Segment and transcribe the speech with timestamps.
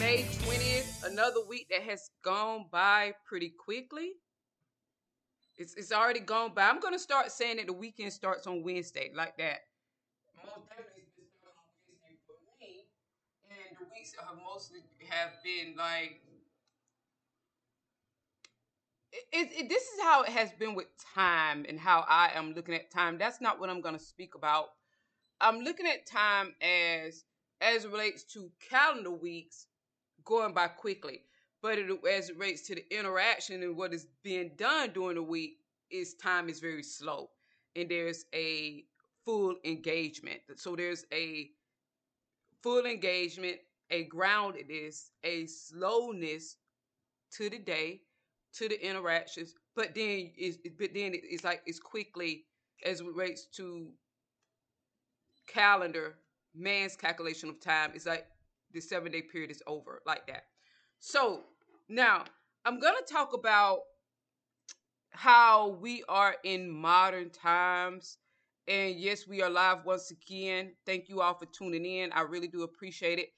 [0.00, 4.12] May 20th, another week that has gone by pretty quickly.
[5.58, 6.70] It's, it's already gone by.
[6.70, 9.58] I'm going to start saying that the weekend starts on Wednesday, like that.
[10.38, 11.52] Most definitely it's been on
[11.84, 12.86] Wednesday for me.
[13.50, 14.78] And the weeks have mostly
[15.10, 16.22] have been like
[19.12, 22.74] it, it, this is how it has been with time and how I am looking
[22.74, 23.18] at time.
[23.18, 24.68] That's not what I'm going to speak about.
[25.42, 27.24] I'm looking at time as
[27.60, 29.66] as relates to calendar weeks
[30.30, 31.22] going by quickly,
[31.60, 35.22] but it, as it relates to the interaction and what is being done during the
[35.22, 35.58] week,
[35.90, 37.28] is time is very slow,
[37.74, 38.84] and there's a
[39.24, 40.40] full engagement.
[40.56, 41.50] So there's a
[42.62, 43.56] full engagement,
[43.90, 46.56] a groundedness, a slowness
[47.32, 48.02] to the day
[48.54, 52.44] to the interactions, but then it's but then it's like it's quickly
[52.84, 53.88] as it relates to
[55.48, 56.14] calendar,
[56.54, 57.90] man's calculation of time.
[57.94, 58.26] It's like
[58.72, 60.44] the seven day period is over, like that.
[60.98, 61.42] So
[61.88, 62.24] now
[62.64, 63.80] I'm gonna talk about
[65.10, 68.18] how we are in modern times.
[68.68, 70.72] And yes, we are live once again.
[70.86, 72.12] Thank you all for tuning in.
[72.12, 73.30] I really do appreciate it.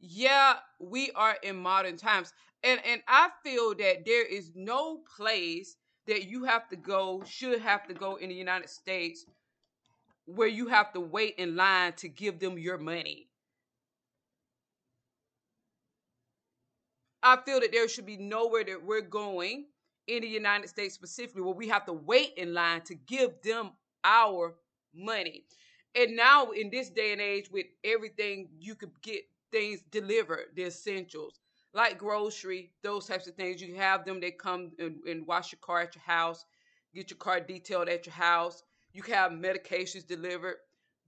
[0.00, 5.76] Yeah, we are in modern times and and I feel that there is no place
[6.06, 9.26] that you have to go, should have to go in the United States
[10.26, 13.27] where you have to wait in line to give them your money.
[17.22, 19.66] I feel that there should be nowhere that we're going
[20.06, 23.72] in the United States specifically where we have to wait in line to give them
[24.04, 24.54] our
[24.94, 25.44] money.
[25.94, 30.64] And now in this day and age with everything you could get things delivered, the
[30.64, 31.40] essentials
[31.74, 33.60] like grocery, those types of things.
[33.60, 36.44] You have them they come and, and wash your car at your house,
[36.94, 38.62] get your car detailed at your house.
[38.92, 40.56] You can have medications delivered.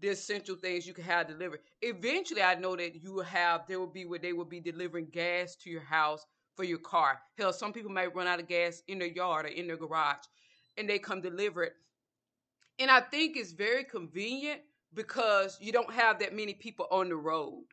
[0.00, 1.60] The essential things you can have delivered.
[1.82, 5.08] Eventually, I know that you will have there will be where they will be delivering
[5.12, 6.24] gas to your house
[6.56, 7.20] for your car.
[7.36, 10.24] Hell, some people might run out of gas in their yard or in their garage,
[10.78, 11.74] and they come deliver it.
[12.78, 14.62] And I think it's very convenient
[14.94, 17.64] because you don't have that many people on the road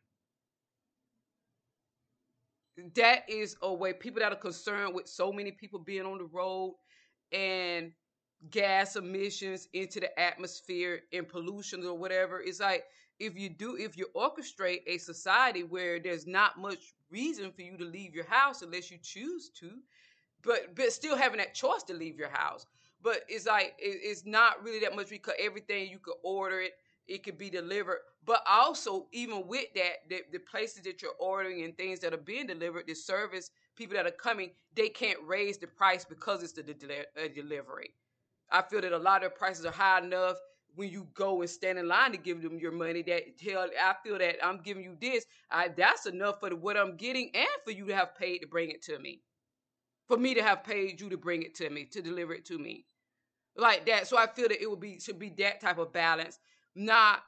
[2.96, 6.26] that is a way people that are concerned with so many people being on the
[6.26, 6.76] road
[7.32, 7.92] and
[8.52, 12.84] gas emissions into the atmosphere and pollution or whatever it's like
[13.20, 17.78] if you do if you orchestrate a society where there's not much reason for you
[17.78, 19.72] to leave your house unless you choose to
[20.44, 22.66] but but still having that choice to leave your house
[23.02, 26.74] but it's like it, it's not really that much because everything you could order it
[27.08, 28.00] it could be delivered.
[28.26, 32.18] But also, even with that, the, the places that you're ordering and things that are
[32.18, 36.52] being delivered, the service people that are coming, they can't raise the price because it's
[36.52, 37.94] the uh, delivery.
[38.52, 40.38] I feel that a lot of prices are high enough
[40.76, 43.02] when you go and stand in line to give them your money.
[43.04, 45.26] That tell I feel that I'm giving you this.
[45.52, 48.48] I, that's enough for the, what I'm getting, and for you to have paid to
[48.48, 49.22] bring it to me.
[50.08, 52.58] For me to have paid you to bring it to me, to deliver it to
[52.58, 52.86] me,
[53.58, 54.08] like that.
[54.08, 56.40] So I feel that it would be should be that type of balance
[56.78, 57.24] not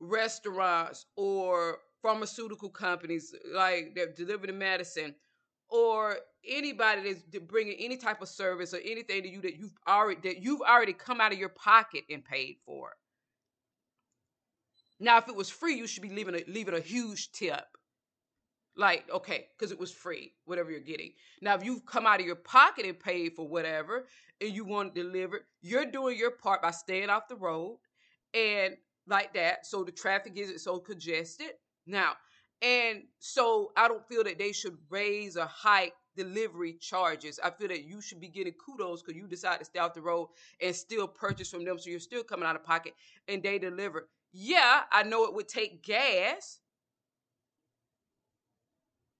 [0.00, 5.14] restaurants or pharmaceutical companies like that deliver the medicine
[5.68, 10.20] or anybody that's bringing any type of service or anything to you that you've already
[10.22, 12.92] that you've already come out of your pocket and paid for.
[15.00, 17.64] Now, if it was free, you should be leaving a leaving a huge tip.
[18.76, 21.12] Like, okay, because it was free, whatever you're getting.
[21.42, 24.06] Now, if you've come out of your pocket and paid for whatever
[24.40, 27.78] and you want it delivered, you're doing your part by staying off the road
[28.34, 28.76] and
[29.08, 29.66] like that.
[29.66, 31.54] So the traffic isn't so congested.
[31.86, 32.12] Now,
[32.62, 37.38] and so I don't feel that they should raise or hike delivery charges.
[37.42, 40.02] I feel that you should be getting kudos because you decide to stay off the
[40.02, 40.28] road
[40.60, 41.78] and still purchase from them.
[41.78, 42.94] So you're still coming out of pocket
[43.28, 44.08] and they deliver.
[44.32, 46.58] Yeah, I know it would take gas.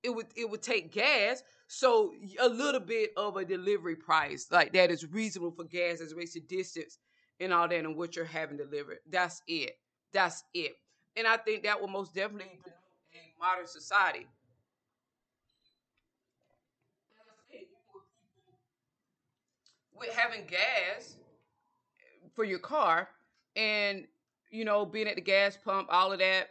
[0.02, 1.43] It would it would take gas.
[1.69, 6.12] So a little bit of a delivery price like that is reasonable for gas as
[6.14, 6.99] relates to distance
[7.41, 8.99] and all that and what you're having delivered.
[9.08, 9.73] That's it.
[10.12, 10.73] That's it.
[11.17, 12.58] And I think that will most definitely
[13.14, 14.26] a modern society.
[19.93, 21.16] With having gas
[22.34, 23.08] for your car
[23.56, 24.06] and
[24.50, 26.49] you know being at the gas pump, all of that,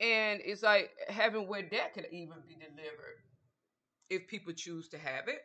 [0.00, 3.18] and it's like having where that could even be delivered.
[4.10, 5.40] if people choose to have it.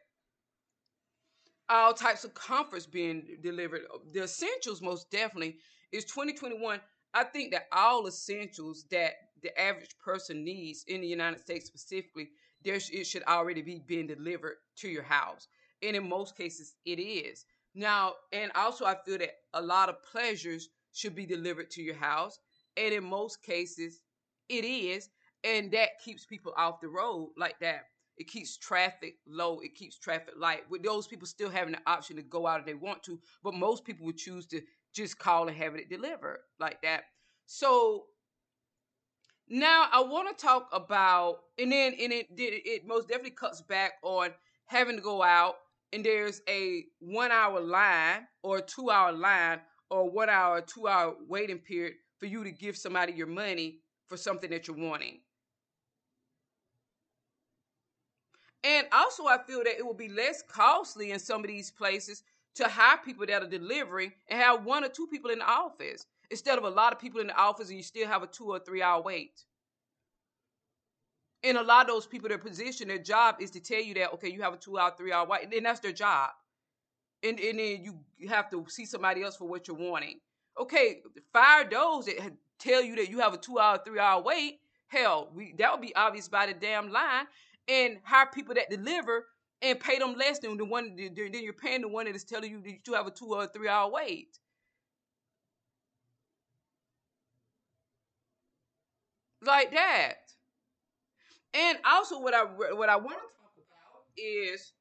[1.69, 3.81] All types of comforts being delivered.
[4.13, 5.57] The essentials, most definitely,
[5.91, 6.79] is 2021.
[7.13, 9.13] I think that all essentials that
[9.45, 12.29] the average person needs in the United States specifically,
[12.63, 15.47] there it should already be being delivered to your house.
[15.81, 17.45] And in most cases, it is.
[17.75, 21.95] Now, and also I feel that a lot of pleasures should be delivered to your
[21.95, 22.39] house.
[22.75, 24.01] And in most cases,
[24.49, 25.09] it is.
[25.43, 27.81] And that keeps people off the road like that.
[28.17, 29.59] It keeps traffic low.
[29.59, 30.63] It keeps traffic light.
[30.69, 33.53] With those people still having the option to go out if they want to, but
[33.53, 34.61] most people would choose to
[34.93, 37.03] just call and have it delivered like that.
[37.45, 38.05] So
[39.49, 43.93] now I want to talk about, and then and it it most definitely cuts back
[44.03, 44.29] on
[44.65, 45.55] having to go out
[45.93, 49.59] and there's a one hour line or two hour line
[49.89, 54.17] or one hour, two hour waiting period for you to give somebody your money for
[54.17, 55.19] something that you're wanting.
[58.63, 62.23] And also, I feel that it will be less costly in some of these places
[62.55, 66.05] to hire people that are delivering and have one or two people in the office
[66.31, 68.45] instead of a lot of people in the office and you still have a two
[68.45, 69.43] or three hour wait.
[71.43, 74.13] And a lot of those people, their position, their job is to tell you that,
[74.13, 76.31] okay, you have a two hour, three hour wait, and that's their job.
[77.23, 77.83] And, and then
[78.17, 80.19] you have to see somebody else for what you're wanting.
[80.59, 81.01] Okay,
[81.33, 84.59] fire those that tell you that you have a two hour, three hour wait.
[84.87, 87.25] Hell, we, that would be obvious by the damn line
[87.67, 89.25] and hire people that deliver
[89.61, 92.51] and pay them less than the one then you're paying the one that is telling
[92.51, 94.37] you that you have a two or three hour wait.
[99.45, 100.15] Like that.
[101.53, 104.73] And also what I what I want to talk about is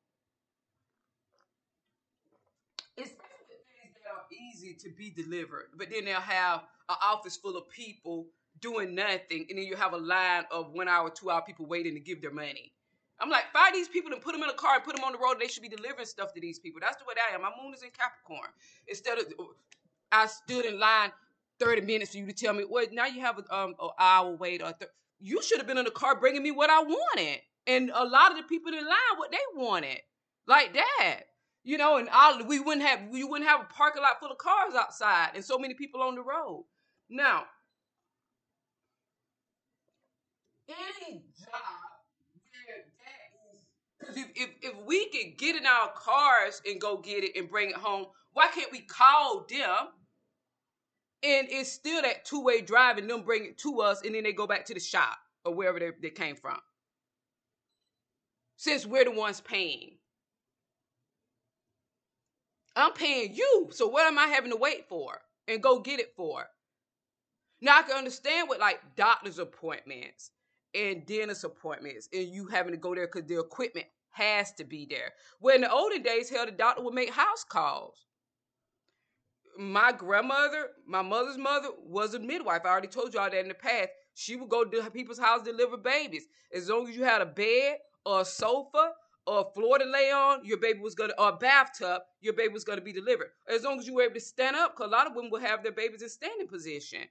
[2.96, 7.56] it's things that are easy to be delivered, but then they'll have an office full
[7.56, 8.26] of people
[8.60, 11.94] doing nothing, and then you have a line of one hour, two hour people waiting
[11.94, 12.72] to give their money.
[13.20, 15.12] I'm like, find these people and put them in a car and put them on
[15.12, 15.36] the road.
[15.38, 16.80] They should be delivering stuff to these people.
[16.82, 17.42] That's the way I am.
[17.42, 18.50] My moon is in Capricorn.
[18.88, 19.26] Instead of,
[20.10, 21.12] I stood in line
[21.60, 24.36] 30 minutes for you to tell me, well, now you have a, um, an hour
[24.36, 24.62] wait.
[24.62, 24.90] Or th-
[25.20, 27.40] you should have been in the car bringing me what I wanted.
[27.66, 29.98] And a lot of the people in line, what they wanted.
[30.46, 31.20] Like that.
[31.62, 34.36] You know, and I, we wouldn't have we wouldn't have a parking lot full of
[34.36, 36.66] cars outside and so many people on the road.
[37.08, 37.44] Now,
[40.68, 41.84] any job
[44.04, 47.48] because if, if, if we could get in our cars and go get it and
[47.48, 49.88] bring it home, why can't we call them?
[51.24, 54.24] And it's still that two way drive and them bring it to us and then
[54.24, 56.58] they go back to the shop or wherever they, they came from.
[58.56, 59.96] Since we're the ones paying.
[62.76, 63.68] I'm paying you.
[63.70, 66.44] So what am I having to wait for and go get it for?
[67.60, 70.30] Now I can understand with like doctor's appointments
[70.74, 74.86] and dentist appointments and you having to go there because the equipment has to be
[74.88, 75.12] there.
[75.40, 78.04] Where in the olden days, hell, the doctor would make house calls.
[79.56, 82.62] My grandmother, my mother's mother, was a midwife.
[82.64, 83.90] I already told you all that in the past.
[84.14, 86.26] She would go to people's house deliver babies.
[86.52, 88.92] As long as you had a bed or a sofa
[89.26, 92.52] or a floor to lay on, your baby was gonna, or a bathtub, your baby
[92.52, 93.30] was gonna be delivered.
[93.48, 95.40] As long as you were able to stand up, because a lot of women will
[95.40, 97.02] have their babies in standing position.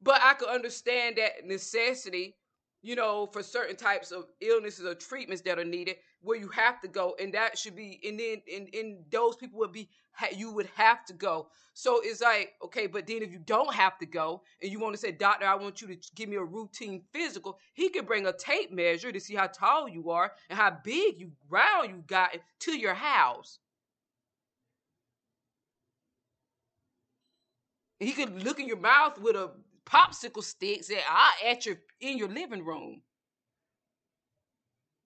[0.00, 2.36] But I could understand that necessity
[2.82, 6.80] you know, for certain types of illnesses or treatments that are needed, where you have
[6.80, 9.88] to go, and that should be, and then, and, and those people would be,
[10.34, 11.48] you would have to go.
[11.74, 14.94] So it's like, okay, but then if you don't have to go, and you want
[14.94, 18.26] to say, doctor, I want you to give me a routine physical, he could bring
[18.26, 22.02] a tape measure to see how tall you are and how big you, round you
[22.06, 22.30] got
[22.60, 23.58] to your house.
[27.98, 29.50] He could look in your mouth with a
[29.86, 33.02] popsicle sticks that are at your in your living room.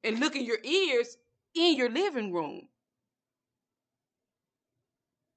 [0.03, 1.17] And look in your ears
[1.55, 2.63] in your living room.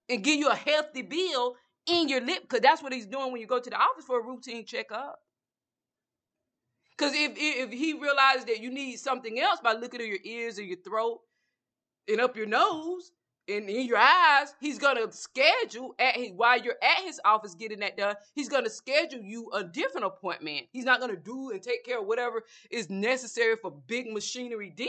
[0.09, 3.41] And give you a healthy bill in your lip, because that's what he's doing when
[3.41, 5.19] you go to the office for a routine checkup.
[6.97, 10.59] Because if, if he realizes that you need something else by looking at your ears
[10.59, 11.19] or your throat
[12.07, 13.11] and up your nose,
[13.47, 17.79] in, in your eyes, he's gonna schedule at his, while you're at his office getting
[17.79, 18.15] that done.
[18.33, 20.67] He's gonna schedule you a different appointment.
[20.71, 24.87] He's not gonna do and take care of whatever is necessary for big machinery then,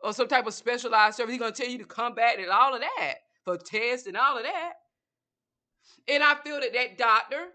[0.00, 1.32] or some type of specialized service.
[1.32, 4.36] He's gonna tell you to come back and all of that for tests and all
[4.36, 4.74] of that.
[6.06, 7.48] And I feel that that doctor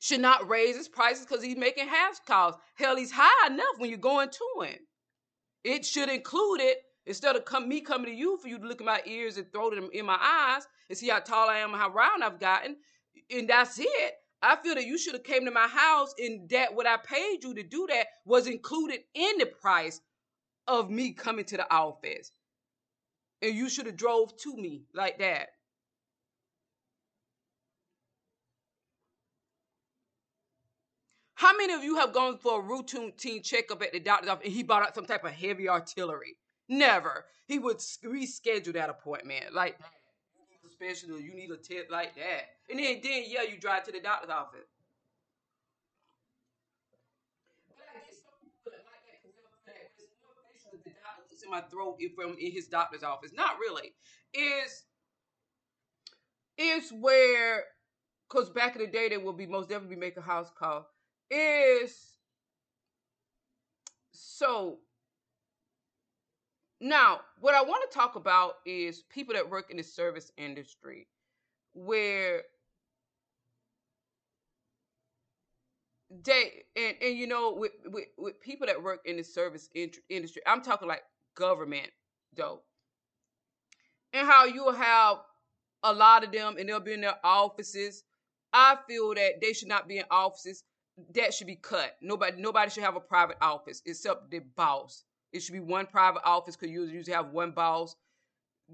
[0.00, 2.56] should not raise his prices because he's making house calls.
[2.74, 4.78] Hell, he's high enough when you're going to him.
[5.62, 8.80] It should include it Instead of come, me coming to you for you to look
[8.80, 11.72] at my ears and throw them in my eyes and see how tall I am
[11.72, 12.76] and how round I've gotten,
[13.30, 14.14] and that's it.
[14.40, 17.44] I feel that you should have came to my house and that what I paid
[17.44, 20.00] you to do that was included in the price
[20.66, 22.32] of me coming to the office.
[23.40, 25.48] And you should have drove to me like that.
[31.34, 34.54] How many of you have gone for a routine checkup at the doctor's office and
[34.54, 36.36] he bought out some type of heavy artillery?
[36.68, 37.26] Never.
[37.46, 39.52] He would reschedule that appointment.
[39.52, 39.78] Like
[40.72, 42.50] special, you need a tip like that.
[42.70, 44.68] And then, then yeah, you drive to the doctor's office.
[51.44, 53.32] in my throat from in his doctor's office.
[53.34, 53.94] Not really.
[54.34, 54.84] Is
[56.56, 57.64] is where
[58.28, 60.86] because back in the day they will be most definitely make a house call.
[61.30, 62.12] Is
[64.12, 64.78] so
[66.82, 71.06] now, what I want to talk about is people that work in the service industry
[71.74, 72.42] where
[76.24, 79.90] they and, and you know with, with, with people that work in the service in,
[80.10, 81.02] industry i'm talking like
[81.34, 81.88] government
[82.36, 82.60] though
[84.12, 85.20] and how you'll have
[85.82, 88.04] a lot of them and they'll be in their offices.
[88.52, 90.64] I feel that they should not be in offices.
[91.14, 91.96] That should be cut.
[92.02, 96.22] Nobody nobody should have a private office except the boss it should be one private
[96.24, 97.96] office because you usually have one boss.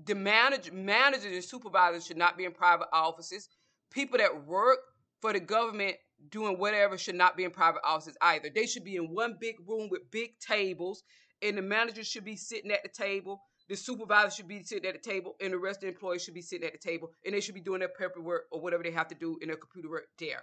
[0.04, 3.48] The manager, managers and supervisors should not be in private offices.
[3.90, 4.78] People that work
[5.20, 5.96] for the government
[6.30, 8.50] doing whatever should not be in private offices either.
[8.52, 11.02] They should be in one big room with big tables,
[11.42, 13.40] and the manager should be sitting at the table.
[13.68, 16.34] The supervisor should be sitting at the table, and the rest of the employees should
[16.34, 18.90] be sitting at the table, and they should be doing their paperwork or whatever they
[18.90, 20.42] have to do in their computer work there,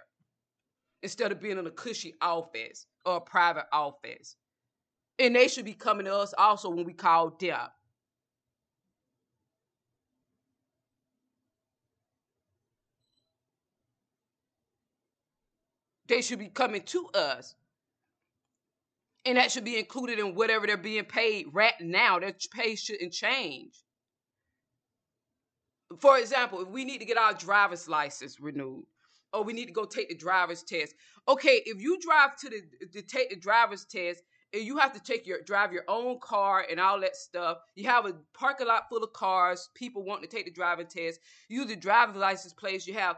[1.02, 4.36] instead of being in a cushy office or a private office.
[5.18, 7.68] And they should be coming to us also when we call them.
[16.08, 17.54] They should be coming to us.
[19.24, 22.20] And that should be included in whatever they're being paid right now.
[22.20, 23.74] Their pay shouldn't change.
[25.98, 28.84] For example, if we need to get our driver's license renewed,
[29.32, 30.94] or we need to go take the driver's test.
[31.28, 34.22] Okay, if you drive to the to take the driver's test
[34.58, 37.58] you have to take your drive your own car and all that stuff.
[37.74, 41.20] You have a parking lot full of cars, people wanting to take the driving test.
[41.48, 42.86] You the driver's license place.
[42.86, 43.16] You have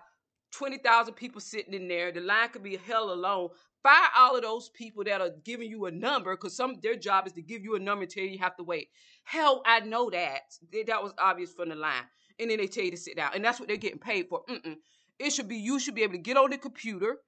[0.50, 2.12] twenty thousand people sitting in there.
[2.12, 3.48] The line could be hell alone.
[3.82, 7.26] Fire all of those people that are giving you a number because some their job
[7.26, 8.88] is to give you a number until you have to wait.
[9.22, 10.42] Hell, I know that.
[10.86, 12.02] That was obvious from the line.
[12.40, 14.42] And then they tell you to sit down, and that's what they're getting paid for.
[14.48, 14.76] Mm-mm.
[15.18, 17.18] It should be you should be able to get on the computer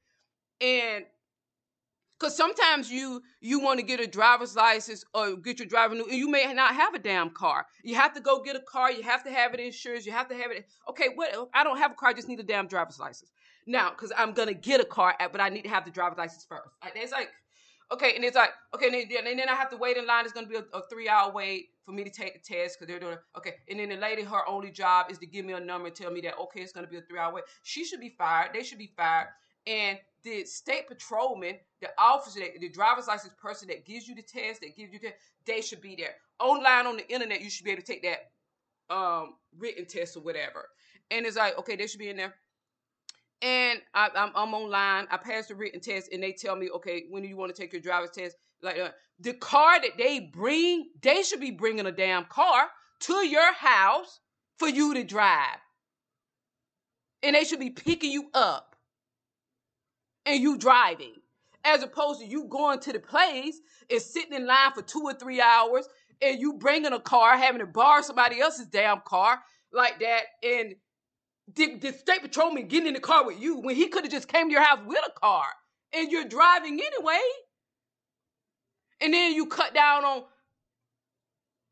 [0.60, 1.04] and
[2.20, 6.04] because sometimes you you want to get a driver's license or get your driver new,
[6.04, 7.66] and you may not have a damn car.
[7.82, 8.92] You have to go get a car.
[8.92, 10.04] You have to have it insured.
[10.04, 10.66] You have to have it.
[10.88, 11.50] Okay, what?
[11.54, 12.10] I don't have a car.
[12.10, 13.30] I just need a damn driver's license
[13.66, 16.44] now because I'm gonna get a car, but I need to have the driver's license
[16.44, 16.68] first.
[16.94, 17.30] It's like
[17.92, 20.24] okay, and it's like okay, and then, and then I have to wait in line.
[20.24, 22.88] It's gonna be a, a three hour wait for me to take the test because
[22.88, 23.54] they're doing okay.
[23.68, 26.10] And then the lady, her only job is to give me a number and tell
[26.10, 27.44] me that okay, it's gonna be a three hour wait.
[27.62, 28.50] She should be fired.
[28.52, 29.28] They should be fired.
[29.66, 34.60] And the state patrolman, the officer, the driver's license person that gives you the test,
[34.60, 35.12] that gives you the,
[35.46, 36.14] they should be there.
[36.38, 40.20] Online on the internet, you should be able to take that um, written test or
[40.20, 40.68] whatever.
[41.10, 42.34] And it's like, okay, they should be in there.
[43.42, 45.06] And I, am online.
[45.10, 47.60] I passed the written test, and they tell me, okay, when do you want to
[47.60, 48.36] take your driver's test?
[48.62, 52.68] Like uh, the car that they bring, they should be bringing a damn car
[53.00, 54.20] to your house
[54.58, 55.56] for you to drive,
[57.22, 58.69] and they should be picking you up
[60.26, 61.14] and you driving,
[61.64, 63.60] as opposed to you going to the place
[63.90, 65.88] and sitting in line for two or three hours
[66.22, 69.40] and you bringing a car, having to borrow somebody else's damn car
[69.72, 70.74] like that, and
[71.54, 74.28] the, the state patrolman getting in the car with you when he could have just
[74.28, 75.46] came to your house with a car
[75.92, 77.20] and you're driving anyway.
[79.00, 80.24] And then you cut down on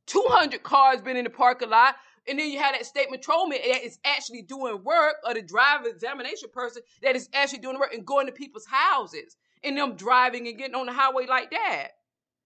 [0.07, 1.97] 200 cars been in the parking lot
[2.29, 5.89] and then you have that state patrolman that is actually doing work, or the driver
[5.89, 10.47] examination person that is actually doing work and going to people's houses and them driving
[10.47, 11.89] and getting on the highway like that.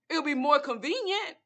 [0.08, 1.36] It'll be more convenient.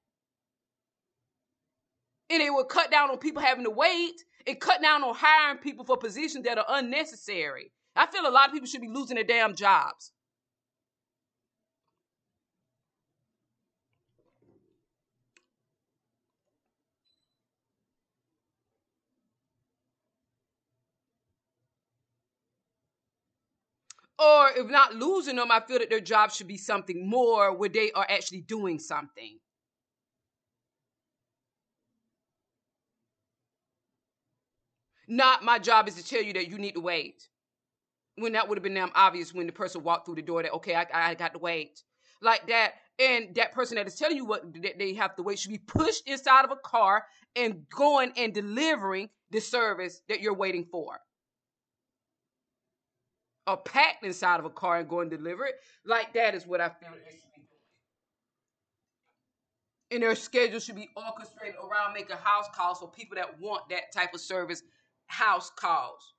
[2.29, 5.59] And it will cut down on people having to wait and cut down on hiring
[5.59, 7.73] people for positions that are unnecessary.
[7.95, 10.13] I feel a lot of people should be losing their damn jobs.
[24.19, 27.69] Or if not losing them, I feel that their job should be something more where
[27.71, 29.39] they are actually doing something.
[35.09, 37.29] Not my job is to tell you that you need to wait.
[38.17, 40.53] when that would have been damn obvious when the person walked through the door that
[40.53, 41.83] okay, I, I got to wait
[42.23, 44.43] like that, and that person that is telling you what
[44.79, 47.05] they have to wait should be pushed inside of a car
[47.37, 50.99] and going and delivering the service that you're waiting for.
[53.47, 55.55] Or packed inside of a car and going to deliver it.
[55.85, 57.47] Like that is what I feel it should be doing.
[59.93, 63.93] And their schedule should be orchestrated around making house calls for people that want that
[63.95, 64.63] type of service,
[65.07, 66.15] house calls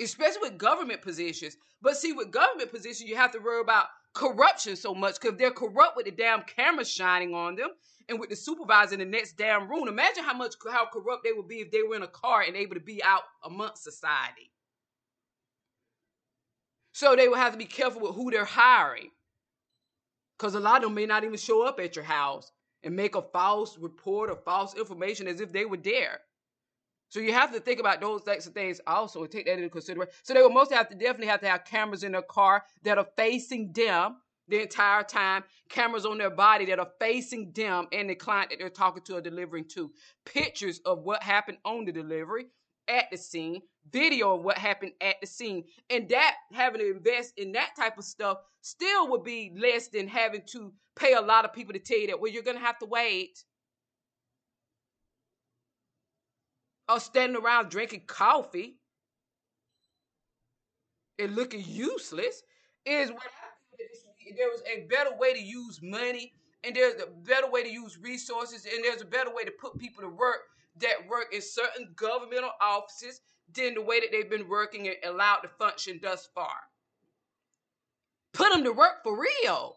[0.00, 1.56] especially with government positions.
[1.82, 5.50] But see, with government positions, you have to worry about corruption so much because they're
[5.50, 7.70] corrupt with the damn cameras shining on them
[8.08, 9.88] and with the supervisor in the next damn room.
[9.88, 12.56] Imagine how much how corrupt they would be if they were in a car and
[12.56, 14.50] able to be out amongst society.
[16.96, 19.10] So they will have to be careful with who they're hiring.
[20.38, 22.50] Because a lot of them may not even show up at your house
[22.82, 26.20] and make a false report or false information as if they were there.
[27.10, 29.68] So you have to think about those types of things also and take that into
[29.68, 30.10] consideration.
[30.22, 32.96] So they will most have to definitely have to have cameras in their car that
[32.96, 34.16] are facing them
[34.48, 38.58] the entire time, cameras on their body that are facing them and the client that
[38.58, 39.92] they're talking to or delivering to,
[40.24, 42.46] pictures of what happened on the delivery
[42.88, 45.64] at the scene, video of what happened at the scene.
[45.90, 50.08] And that having to invest in that type of stuff still would be less than
[50.08, 52.62] having to pay a lot of people to tell you that, well, you're going to
[52.62, 53.44] have to wait
[56.88, 58.78] or standing around drinking coffee
[61.18, 62.42] and looking useless
[62.84, 64.36] is what happened.
[64.36, 66.32] There was a better way to use money,
[66.64, 69.78] and there's a better way to use resources, and there's a better way to put
[69.78, 70.40] people to work
[70.80, 73.20] that work in certain governmental offices
[73.54, 76.56] than the way that they've been working and allowed to function thus far.
[78.32, 79.76] Put them to work for real.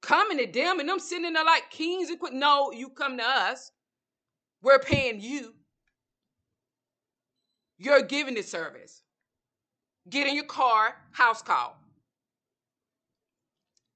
[0.00, 2.32] Coming to them and them sitting there like kings and quit.
[2.32, 3.70] No, you come to us.
[4.62, 5.54] We're paying you.
[7.78, 9.02] You're giving the service.
[10.08, 11.78] Get in your car, house call.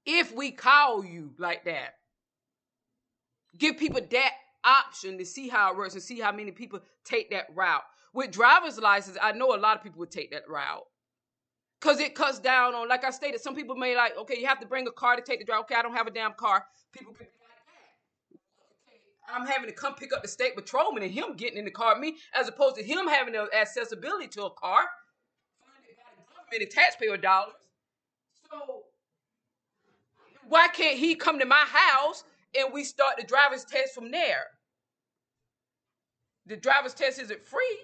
[0.05, 1.96] If we call you like that,
[3.57, 4.31] give people that
[4.63, 7.83] option to see how it works and see how many people take that route.
[8.13, 10.85] With driver's license, I know a lot of people would take that route.
[11.79, 14.59] Cause it cuts down on, like I stated, some people may like, okay, you have
[14.61, 15.61] to bring a car to take the drive.
[15.61, 16.65] Okay, I don't have a damn car.
[16.91, 18.39] People can be like
[19.29, 19.35] that.
[19.35, 21.93] I'm having to come pick up the state patrolman and him getting in the car
[21.93, 24.85] with me, as opposed to him having the accessibility to a car,
[25.59, 27.53] funded by government and taxpayer dollars.
[28.49, 28.85] So
[30.49, 32.23] why can't he come to my house
[32.57, 34.47] and we start the driver's test from there?
[36.45, 37.79] The driver's test isn't free.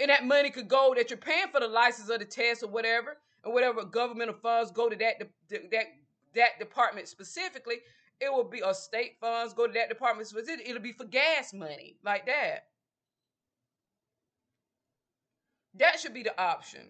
[0.00, 2.68] And that money could go that you're paying for the license of the test or
[2.68, 5.86] whatever, and whatever governmental funds go to that that
[6.34, 7.76] that department specifically
[8.22, 10.28] it will be a state funds go to that department.
[10.28, 10.70] Specifically.
[10.70, 12.66] It'll be for gas money like that.
[15.74, 16.82] That should be the option.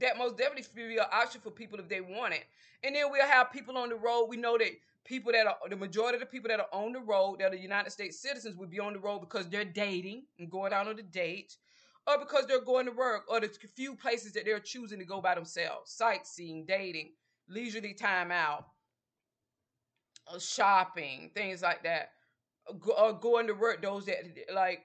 [0.00, 2.44] That most definitely be an option for people if they want it.
[2.82, 4.26] And then we'll have people on the road.
[4.26, 4.70] We know that
[5.04, 7.56] people that are the majority of the people that are on the road that are
[7.56, 10.98] United States citizens would be on the road because they're dating and going out on
[10.98, 11.56] a date,
[12.08, 15.20] or because they're going to work, or the few places that they're choosing to go
[15.20, 17.12] by themselves, sightseeing, dating
[17.48, 18.66] leisurely time out,
[20.32, 22.10] uh, shopping, things like that,
[22.66, 23.82] or uh, going to work.
[23.82, 24.84] Those that like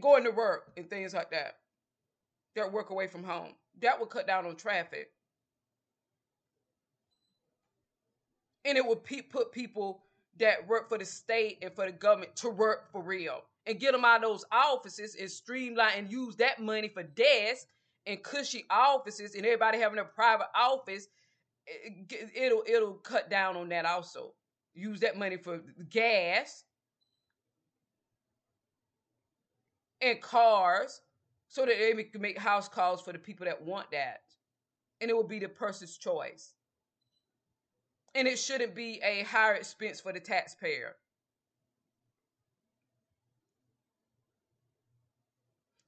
[0.00, 1.56] going to work and things like that,
[2.56, 3.52] that work away from home.
[3.80, 5.10] That would cut down on traffic,
[8.64, 10.02] and it would pe- put people
[10.38, 13.92] that work for the state and for the government to work for real and get
[13.92, 17.66] them out of those offices and streamline and use that money for desks
[18.06, 21.08] and cushy offices and everybody having a private office,
[21.68, 24.34] eh, eh, it, will it'll cut down on that also.
[24.74, 26.64] Use that money for gas
[30.00, 31.02] and cars
[31.52, 34.22] so that they can make house calls for the people that want that.
[35.02, 36.54] And it will be the person's choice.
[38.14, 40.96] And it shouldn't be a higher expense for the taxpayer.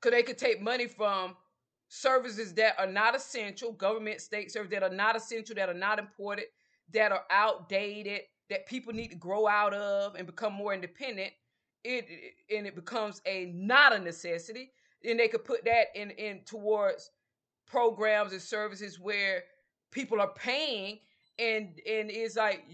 [0.03, 1.35] Because they could take money from
[1.89, 5.99] services that are not essential, government, state services that are not essential, that are not
[5.99, 6.47] important,
[6.93, 11.33] that are outdated, that people need to grow out of and become more independent,
[11.85, 12.07] it
[12.55, 14.73] and it becomes a not a necessity,
[15.05, 17.11] then they could put that in in towards
[17.67, 19.45] programs and services where
[19.93, 20.99] people are paying
[21.39, 22.65] and and it's like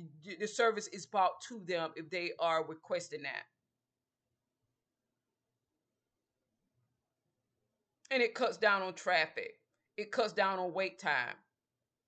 [0.40, 3.44] the service is bought to them if they are requesting that.
[8.10, 9.54] and it cuts down on traffic.
[9.96, 11.34] It cuts down on wait time,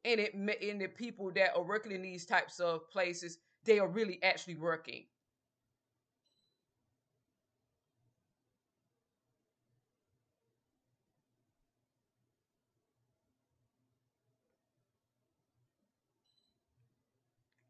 [0.04, 3.88] and it and the people that are working in these types of places, they are
[3.88, 5.04] really actually working.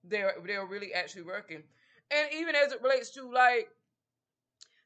[0.05, 1.63] They're they're really actually working.
[2.11, 3.69] And even as it relates to like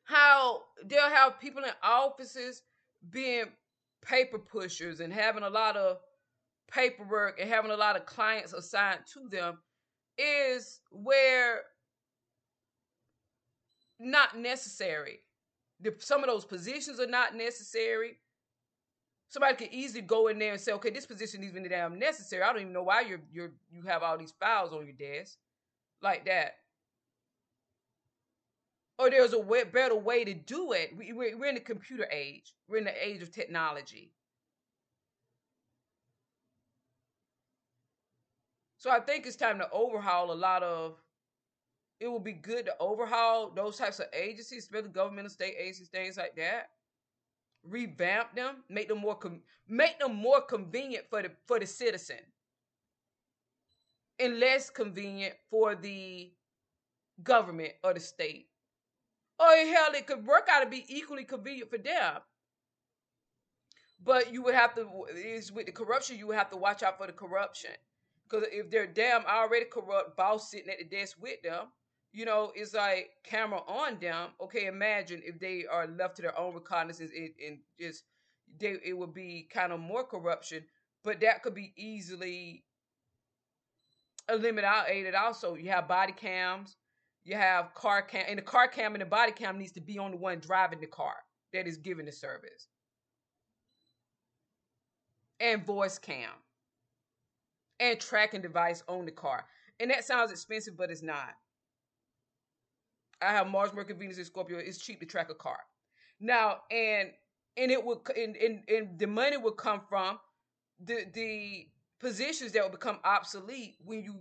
[0.04, 2.62] how they'll have people in offices
[3.10, 3.46] being
[4.02, 5.98] paper pushers and having a lot of
[6.70, 9.58] paperwork and having a lot of clients assigned to them
[10.18, 11.62] is where
[13.98, 15.20] not necessary.
[15.80, 18.18] The, some of those positions are not necessary.
[19.28, 22.42] Somebody could easily go in there and say, "Okay, this position isn't even damn necessary.
[22.42, 25.38] I don't even know why you're you're you have all these files on your desk
[26.02, 26.54] like that."
[28.98, 30.96] Or there's a way, better way to do it.
[30.96, 32.54] We, we're, we're in the computer age.
[32.68, 34.12] We're in the age of technology.
[38.78, 41.02] So I think it's time to overhaul a lot of.
[41.98, 46.16] It would be good to overhaul those types of agencies, especially governmental, state agencies, things
[46.16, 46.70] like that.
[47.68, 52.20] Revamp them, make them more com- make them more convenient for the for the citizen,
[54.18, 56.32] and less convenient for the
[57.22, 58.48] government or the state.
[59.38, 62.20] Or hell, it could work out to be equally convenient for them.
[64.02, 66.98] But you would have to is with the corruption, you would have to watch out
[66.98, 67.72] for the corruption.
[68.28, 71.66] Because if they're damn already corrupt, boss sitting at the desk with them,
[72.16, 74.30] you know, it's like camera on them.
[74.40, 78.04] Okay, imagine if they are left to their own recognizance and, and just
[78.58, 80.64] they it would be kind of more corruption.
[81.04, 82.64] But that could be easily
[84.30, 85.14] eliminated.
[85.14, 86.76] Also, you have body cams,
[87.22, 89.98] you have car cam, and the car cam and the body cam needs to be
[89.98, 91.16] on the one driving the car
[91.52, 92.68] that is giving the service,
[95.38, 96.30] and voice cam
[97.78, 99.44] and tracking device on the car.
[99.78, 101.34] And that sounds expensive, but it's not.
[103.22, 104.58] I have Mars, Mercury, Venus, and Scorpio.
[104.58, 105.58] It's cheap to track a car.
[106.20, 107.10] Now, and
[107.56, 110.18] and it would and, and, and the money would come from
[110.80, 111.68] the the
[112.00, 114.16] positions that would become obsolete when you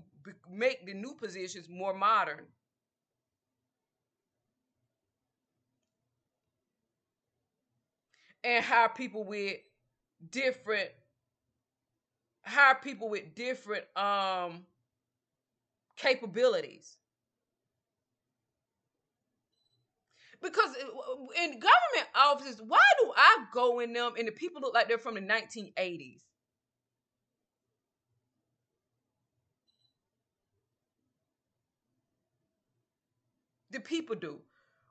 [0.49, 2.45] make the new positions more modern.
[8.43, 9.57] And hire people with
[10.31, 10.89] different
[12.43, 14.65] hire people with different um
[15.97, 16.97] capabilities.
[20.41, 24.73] Because uh, in government offices, why do I go in them and the people look
[24.73, 26.21] like they're from the 1980s?
[33.69, 34.41] The people do.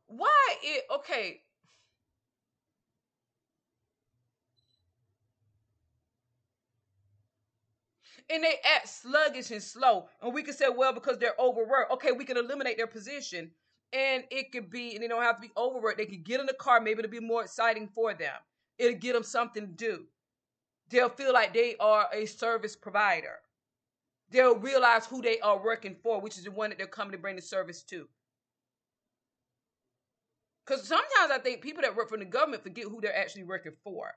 [0.07, 1.43] Why it okay,
[8.31, 10.09] and they act sluggish and slow.
[10.23, 11.93] And we can say, well, because they're overworked.
[11.93, 13.51] Okay, we can eliminate their position.
[13.95, 15.99] And it could be, and they don't have to be overworked.
[15.99, 18.35] They could get in the car, maybe it'll be more exciting for them.
[18.77, 20.05] It'll get them something to do.
[20.91, 23.39] They'll feel like they are a service provider.
[24.31, 27.19] They'll realize who they are working for, which is the one that they're coming to
[27.19, 28.09] bring the service to.
[30.67, 33.75] Because sometimes I think people that work for the government forget who they're actually working
[33.85, 34.13] for.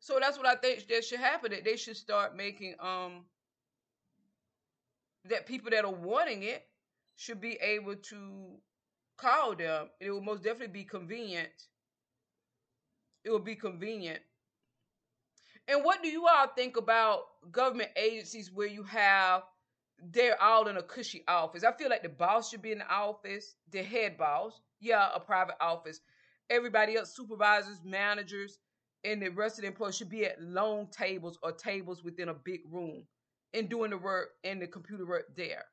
[0.00, 1.52] So that's what I think that should happen.
[1.52, 3.26] That they should start making um
[5.26, 6.66] that people that are wanting it
[7.16, 8.56] should be able to
[9.18, 9.88] call them.
[10.00, 11.50] It will most definitely be convenient.
[13.24, 14.20] It will be convenient.
[15.68, 19.42] And what do you all think about government agencies where you have
[20.12, 21.64] they're all in a cushy office?
[21.64, 25.20] I feel like the boss should be in the office, the head boss, yeah, a
[25.20, 26.00] private office.
[26.48, 28.58] Everybody else, supervisors, managers,
[29.04, 32.34] and the rest of the employees should be at long tables or tables within a
[32.34, 33.04] big room
[33.54, 35.64] and doing the work and the computer work there.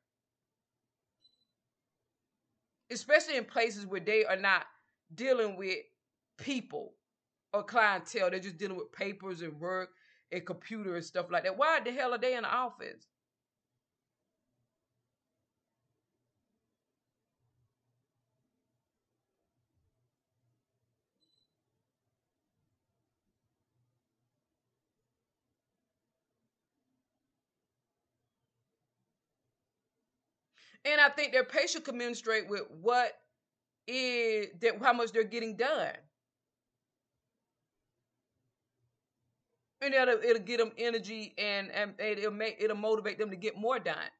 [2.90, 4.64] Especially in places where they are not
[5.14, 5.78] dealing with
[6.38, 6.94] people
[7.52, 8.30] or clientele.
[8.30, 9.90] They're just dealing with papers and work
[10.32, 11.58] and computer and stuff like that.
[11.58, 13.06] Why the hell are they in the office?
[30.84, 33.12] And I think their pay should commensurate with what
[33.86, 35.94] is that how much they're getting done.
[39.80, 43.56] And it'll, it'll get them energy and, and it'll make it'll motivate them to get
[43.56, 44.10] more done.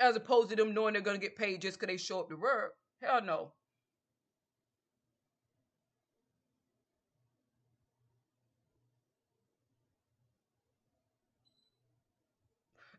[0.00, 2.36] As opposed to them knowing they're gonna get paid just because they show up to
[2.36, 2.74] work.
[3.02, 3.52] Hell no.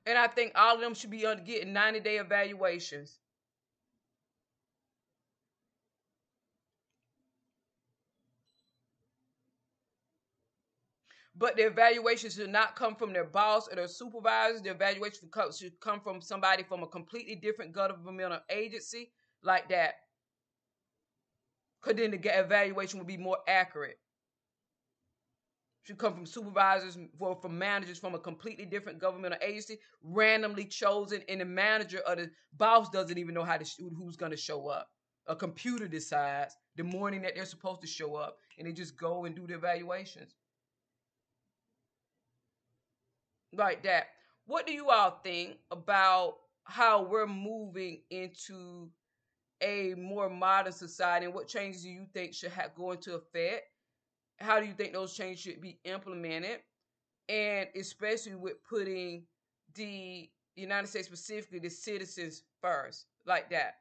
[0.10, 3.20] And I think all of them should be getting 90 day evaluations.
[11.36, 14.64] But the evaluation should not come from their boss or their supervisors.
[14.64, 19.12] The evaluation should come from somebody from a completely different governmental agency
[19.44, 19.94] like that.
[21.80, 24.00] Because then the evaluation would be more accurate.
[25.84, 31.24] Should come from supervisors or from managers from a completely different governmental agency, randomly chosen,
[31.28, 33.66] and the manager or the boss doesn't even know how to
[33.98, 34.90] who's going to show up.
[35.28, 39.26] A computer decides the morning that they're supposed to show up, and they just go
[39.26, 40.34] and do the evaluations
[43.54, 44.08] like that.
[44.46, 48.90] What do you all think about how we're moving into
[49.62, 53.66] a more modern society and what changes do you think should go into effect?
[54.40, 56.60] How do you think those changes should be implemented?
[57.28, 59.24] And especially with putting
[59.76, 63.76] the United States specifically the citizens first, like that.